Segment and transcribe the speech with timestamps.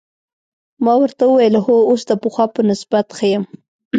[0.83, 3.43] ما ورته وویل: هو، اوس د پخوا په نسبت ښه یم.